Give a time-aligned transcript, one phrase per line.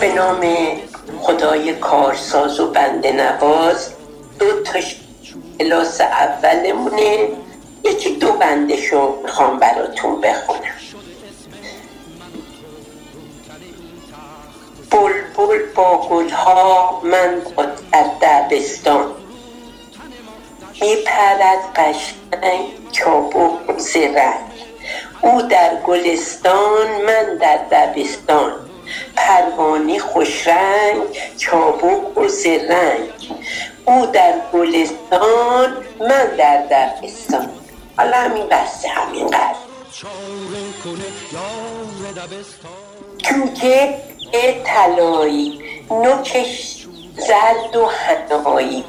[0.00, 0.46] به نام
[1.20, 3.92] خدای کارساز و بنده نواز.
[4.38, 4.78] دو تا
[5.60, 7.28] کلاس اولمونه.
[7.84, 10.60] یکی دو بندشو می‌خوام براتون بخونم.
[14.90, 17.42] بلبل با گلها من
[17.92, 19.12] در دبستان.
[20.80, 24.34] میپرد قشنگ چابک زرنگ.
[25.20, 28.65] او در گلستان من در دبستان.
[29.16, 31.02] پروانه خوشرنگ
[31.36, 33.10] چابک و زرنگ.
[33.84, 37.48] او در گلستان من در دبستان.
[37.96, 39.56] حالا همین بسته همینقدر
[43.18, 43.94] چونکه
[44.64, 45.60] طلایی
[45.90, 48.84] نوکش زرد و هنایی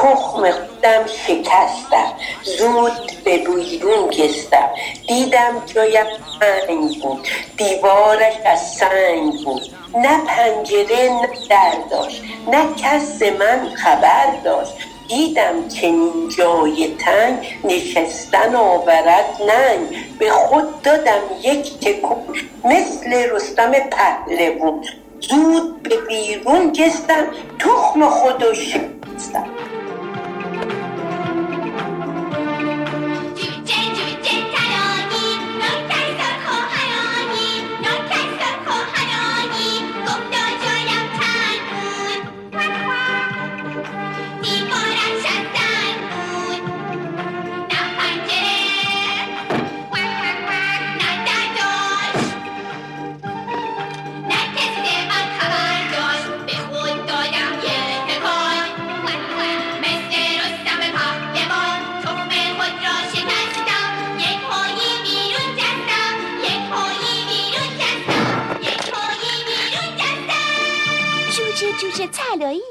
[0.00, 2.12] تخم خودم شکستم.
[2.42, 4.68] زود به بیرون کستم
[5.08, 6.06] دیدم جایم
[6.40, 7.28] پنگ بود.
[7.56, 9.62] دیوارش از سنگ بود.
[9.94, 12.22] نه پنجره نه در داشت.
[12.52, 14.72] نه کس من خبر داشت.
[15.08, 17.58] دیدم چنین جای تنگ.
[17.64, 20.18] نشستن آورد ننگ.
[20.18, 22.36] به خود دادم یک تکون.
[22.64, 24.84] مثل رستم پهلوون
[25.20, 27.26] زود به بیرون جستم
[27.58, 28.02] تخم
[28.54, 29.59] شکستم.
[71.60, 72.62] جوجه طلایی